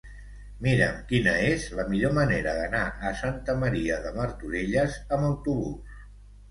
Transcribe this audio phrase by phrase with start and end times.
[0.67, 6.05] Mira'm quina és la millor manera d'anar a Santa Maria de Martorelles amb autobús.